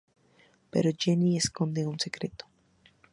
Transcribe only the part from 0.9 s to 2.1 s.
Jennie esconde un